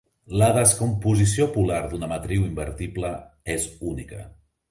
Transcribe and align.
La 0.41 0.47
descomposició 0.53 1.45
polar 1.57 1.81
d'una 1.91 2.09
matriu 2.15 2.47
invertible 2.47 3.13
és 3.59 3.71
única. 3.95 4.27